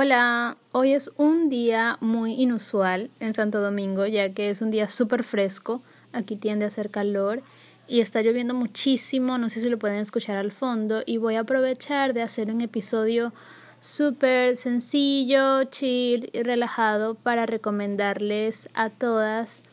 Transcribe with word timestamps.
Hola, 0.00 0.56
hoy 0.70 0.92
es 0.92 1.10
un 1.16 1.48
día 1.48 1.98
muy 2.00 2.34
inusual 2.34 3.10
en 3.18 3.34
Santo 3.34 3.60
Domingo, 3.60 4.06
ya 4.06 4.32
que 4.32 4.48
es 4.48 4.62
un 4.62 4.70
día 4.70 4.86
súper 4.86 5.24
fresco, 5.24 5.82
aquí 6.12 6.36
tiende 6.36 6.64
a 6.64 6.68
hacer 6.68 6.88
calor 6.88 7.42
y 7.88 7.98
está 7.98 8.22
lloviendo 8.22 8.54
muchísimo, 8.54 9.38
no 9.38 9.48
sé 9.48 9.58
si 9.58 9.68
lo 9.68 9.76
pueden 9.76 9.98
escuchar 9.98 10.36
al 10.36 10.52
fondo 10.52 11.02
y 11.04 11.16
voy 11.16 11.34
a 11.34 11.40
aprovechar 11.40 12.14
de 12.14 12.22
hacer 12.22 12.48
un 12.52 12.60
episodio 12.60 13.32
súper 13.80 14.56
sencillo, 14.56 15.64
chill 15.64 16.30
y 16.32 16.44
relajado 16.44 17.16
para 17.16 17.44
recomendarles 17.46 18.68
a 18.74 18.90
todas 18.90 19.64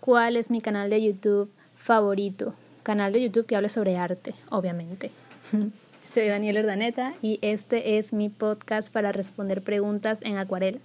cuál 0.00 0.38
es 0.38 0.50
mi 0.50 0.62
canal 0.62 0.88
de 0.88 1.04
YouTube 1.04 1.50
favorito, 1.76 2.54
canal 2.84 3.12
de 3.12 3.20
YouTube 3.20 3.44
que 3.44 3.56
hable 3.56 3.68
sobre 3.68 3.98
arte, 3.98 4.34
obviamente. 4.48 5.10
Soy 6.04 6.28
Daniela 6.28 6.60
Erdaneta 6.60 7.14
y 7.22 7.38
este 7.40 7.98
es 7.98 8.12
mi 8.12 8.28
podcast 8.28 8.92
para 8.92 9.10
responder 9.10 9.62
preguntas 9.62 10.20
en 10.22 10.36
acuarela. 10.36 10.78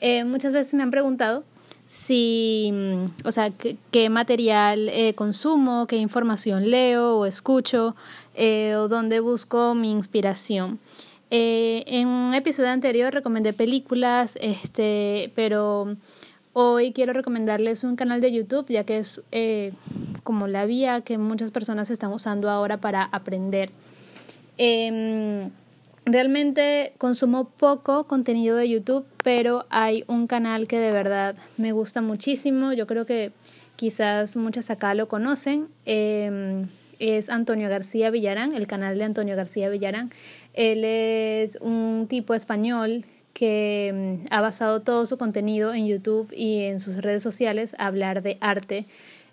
Eh, 0.00 0.24
muchas 0.24 0.54
veces 0.54 0.72
me 0.74 0.82
han 0.82 0.90
preguntado 0.90 1.44
si, 1.86 2.70
mm, 2.72 3.26
o 3.26 3.30
sea, 3.30 3.52
qué, 3.90 4.08
material 4.08 4.88
eh, 4.88 5.14
consumo, 5.14 5.86
qué 5.86 5.96
información 5.96 6.70
leo 6.70 7.18
o 7.18 7.26
escucho 7.26 7.94
eh, 8.34 8.74
o 8.74 8.88
dónde 8.88 9.20
busco 9.20 9.74
mi 9.74 9.92
inspiración. 9.92 10.80
en 11.30 12.08
un 12.08 12.34
episodio 12.34 12.70
anterior 12.70 13.12
recomendé 13.12 13.52
películas, 13.52 14.36
este, 14.40 15.30
pero 15.34 15.96
hoy 16.52 16.92
quiero 16.92 17.12
recomendarles 17.12 17.84
un 17.84 17.96
canal 17.96 18.20
de 18.20 18.32
YouTube, 18.32 18.66
ya 18.68 18.84
que 18.84 18.98
es 18.98 19.20
como 20.24 20.48
la 20.48 20.66
vía 20.66 21.02
que 21.02 21.18
muchas 21.18 21.50
personas 21.50 21.90
están 21.90 22.12
usando 22.12 22.50
ahora 22.50 22.78
para 22.78 23.04
aprender 23.04 23.70
Em, 24.58 25.50
realmente 26.04 26.92
consumo 26.98 27.50
poco 27.50 28.04
contenido 28.04 28.56
de 28.56 28.68
YouTube, 28.68 29.06
pero 29.22 29.66
hay 29.70 30.04
un 30.08 30.26
canal 30.26 30.66
que 30.66 30.78
de 30.78 30.92
verdad 30.92 31.36
me 31.56 31.72
gusta 31.72 32.00
muchísimo. 32.00 32.72
Yo 32.72 32.86
creo 32.86 33.06
que 33.06 33.32
quizás 33.76 34.36
muchas 34.36 34.70
acá 34.70 34.94
lo 34.94 35.08
conocen. 35.08 35.68
Em, 35.86 36.68
es 36.98 37.30
Antonio 37.30 37.68
García 37.68 38.10
Villarán, 38.10 38.54
el 38.54 38.66
canal 38.66 38.98
de 38.98 39.04
Antonio 39.04 39.36
García 39.36 39.68
Villarán. 39.68 40.10
Él 40.54 40.84
es 40.84 41.58
un 41.60 42.06
tipo 42.08 42.34
español 42.34 43.04
que 43.32 43.88
em, 43.88 44.26
ha 44.30 44.40
basado 44.40 44.82
todo 44.82 45.06
su 45.06 45.18
contenido 45.18 45.72
en 45.74 45.86
YouTube 45.86 46.32
y 46.36 46.64
en 46.64 46.78
sus 46.80 46.96
redes 46.96 47.22
sociales 47.22 47.74
a 47.78 47.86
hablar 47.86 48.22
de 48.22 48.36
arte. 48.40 48.86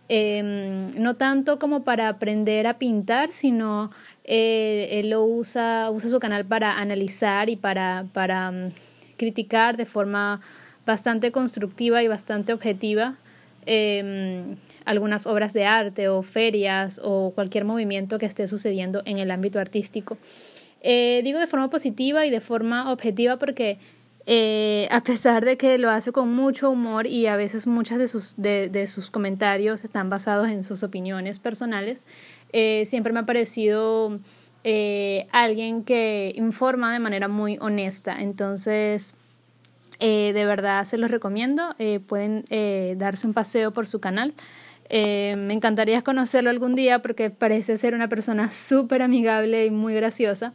No 0.10 1.16
tanto 1.16 1.60
como 1.60 1.84
para 1.84 2.10
aprender 2.10 2.66
a 2.66 2.80
pintar, 2.80 3.32
sino 3.32 3.92
eh, 4.24 5.00
él 5.00 5.12
lo 5.12 5.24
usa, 5.24 5.92
usa 5.92 6.10
su 6.10 6.20
canal 6.20 6.46
para 6.46 6.80
analizar 6.80 7.50
y 7.50 7.56
para, 7.56 8.06
para 8.12 8.50
um, 8.50 8.72
criticar 9.18 9.78
de 9.78 9.86
forma 9.86 10.42
bastante 10.86 11.32
constructiva 11.32 12.02
y 12.02 12.08
bastante 12.08 12.54
objetiva 12.54 13.18
em, 13.68 14.58
algunas 14.86 15.28
obras 15.28 15.54
de 15.54 15.66
arte 15.66 16.10
o 16.10 16.24
ferias 16.24 17.00
o 17.04 17.32
cualquier 17.36 17.66
movimiento 17.66 18.18
que 18.18 18.26
esté 18.26 18.48
sucediendo 18.48 19.04
en 19.06 19.20
el 19.20 19.30
ámbito 19.30 19.60
artístico. 19.60 20.18
Eh, 20.82 21.22
digo 21.24 21.40
de 21.40 21.48
forma 21.48 21.70
positiva 21.70 22.26
y 22.26 22.30
de 22.30 22.40
forma 22.40 22.92
objetiva 22.92 23.38
porque 23.38 23.78
eh, 24.32 24.88
a 24.92 25.02
pesar 25.02 25.44
de 25.44 25.58
que 25.58 25.80
lo 25.80 25.90
hace 25.90 26.12
con 26.12 26.32
mucho 26.32 26.70
humor 26.70 27.08
y 27.08 27.26
a 27.26 27.36
veces 27.36 27.66
muchas 27.66 27.98
de 27.98 28.08
sus, 28.08 28.36
de, 28.38 28.86
sus 28.88 29.10
comentarios 29.10 29.84
están 29.84 30.12
basados 30.12 30.50
en 30.50 30.64
sus 30.64 30.84
opiniones 30.84 31.40
personales, 31.40 32.06
eh, 32.54 32.84
siempre 32.86 33.12
me 33.12 33.22
ha 33.22 33.26
parecido 33.26 34.20
eh, 34.64 35.26
alguien 35.32 35.84
que 35.84 36.32
informa 36.36 36.94
de 36.94 37.00
manera 37.00 37.28
muy 37.28 37.58
honesta. 37.60 38.18
Entonces, 38.20 39.16
eh, 40.00 40.32
de 40.32 40.46
verdad 40.46 40.86
se 40.86 41.00
los 41.00 41.10
recomiendo. 41.10 41.76
pueden 42.06 42.46
darse 43.00 43.26
un 43.26 43.34
paseo 43.34 43.72
por 43.72 43.88
su 43.88 44.00
canal. 44.00 44.36
me 44.92 45.54
encantaría 45.54 46.04
conocerlo 46.04 46.52
algún 46.52 46.76
día 46.76 47.02
porque 47.02 47.32
parece 47.32 47.78
ser 47.78 47.96
una 47.96 48.10
persona 48.10 48.52
súper 48.52 49.02
amigable 49.02 49.66
y 49.66 49.72
muy 49.72 49.96
graciosa. 49.96 50.54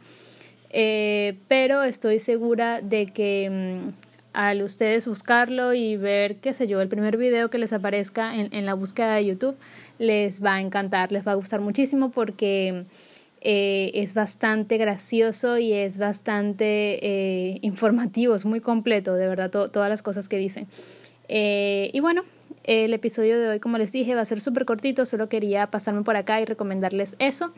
Pero 0.69 1.83
estoy 1.83 2.19
segura 2.19 2.81
de 2.81 3.07
que 3.07 3.49
mm, 3.49 4.05
al 4.33 4.61
ustedes 4.63 5.07
buscarlo 5.07 5.73
y 5.73 5.97
ver, 5.97 6.37
qué 6.37 6.53
sé 6.53 6.67
yo, 6.67 6.81
el 6.81 6.89
primer 6.89 7.17
video 7.17 7.49
que 7.49 7.57
les 7.57 7.73
aparezca 7.73 8.35
en, 8.35 8.53
en 8.53 8.65
la 8.65 8.73
búsqueda 8.73 9.15
de 9.15 9.25
YouTube, 9.25 9.55
les 9.97 10.43
va 10.43 10.55
a 10.55 10.61
encantar, 10.61 11.11
les 11.11 11.25
va 11.25 11.31
a 11.31 11.35
gustar 11.35 11.61
muchísimo 11.61 12.11
porque 12.11 12.85
eh, 13.47 13.91
es 13.93 14.15
bastante 14.15 14.79
gracioso 14.79 15.59
y 15.59 15.71
es 15.71 15.99
bastante 15.99 16.97
eh, 17.05 17.59
informativo, 17.61 18.33
es 18.33 18.43
muy 18.43 18.59
completo, 18.59 19.13
de 19.13 19.27
verdad, 19.27 19.51
todas 19.51 19.87
las 19.87 20.01
cosas 20.01 20.27
que 20.27 20.37
dicen. 20.37 20.65
Eh, 21.27 21.91
y 21.93 21.99
bueno, 21.99 22.23
el 22.63 22.91
episodio 22.95 23.39
de 23.39 23.47
hoy, 23.47 23.59
como 23.59 23.77
les 23.77 23.91
dije, 23.91 24.15
va 24.15 24.21
a 24.21 24.25
ser 24.25 24.41
súper 24.41 24.65
cortito, 24.65 25.05
solo 25.05 25.29
quería 25.29 25.67
pasarme 25.67 26.01
por 26.01 26.15
acá 26.15 26.41
y 26.41 26.45
recomendarles 26.45 27.15
eso. 27.19 27.53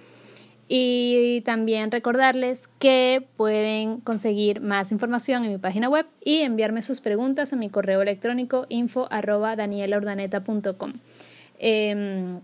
Y 0.69 1.41
también 1.45 1.91
recordarles 1.91 2.67
que 2.79 3.25
pueden 3.37 4.01
conseguir 4.01 4.59
más 4.59 4.91
información 4.91 5.45
en 5.45 5.51
mi 5.51 5.57
página 5.57 5.87
web 5.87 6.05
y 6.23 6.39
enviarme 6.39 6.81
sus 6.81 6.99
preguntas 6.99 7.53
a 7.53 7.55
mi 7.55 7.69
correo 7.69 8.01
electrónico 8.01 8.65
info 8.67 9.07
Em, 11.59 12.41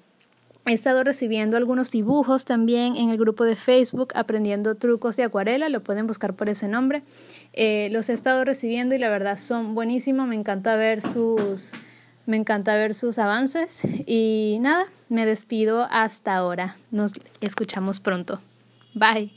he 0.66 0.72
estado 0.74 1.04
recibiendo 1.04 1.58
algunos 1.58 1.92
dibujos 1.92 2.46
también 2.46 2.96
en 2.96 3.10
el 3.10 3.18
grupo 3.18 3.44
de 3.44 3.58
Facebook 3.58 4.14
Aprendiendo 4.16 4.76
Trucos 4.76 5.18
de 5.18 5.24
Acuarela, 5.24 5.68
lo 5.68 5.84
pueden 5.84 6.08
buscar 6.08 6.34
por 6.34 6.48
ese 6.48 6.70
nombre. 6.70 7.04
Eh, 7.52 7.90
los 7.92 8.08
he 8.08 8.14
estado 8.14 8.46
recibiendo 8.46 8.96
y 8.96 9.00
la 9.00 9.10
verdad 9.10 9.38
son 9.38 9.76
buenísimos, 9.76 10.28
me 10.28 10.36
encanta 10.36 10.78
ver 10.78 11.02
sus, 11.02 11.74
me 12.26 12.38
encanta 12.38 12.76
ver 12.76 12.94
sus 12.94 13.20
avances 13.20 13.82
y 14.06 14.58
nada, 14.62 14.86
me 15.10 15.26
despido 15.26 15.88
hasta 15.92 16.36
ahora. 16.36 16.78
Nos 16.92 17.14
escuchamos 17.42 18.00
pronto. 18.00 18.40
Bye. 18.94 19.32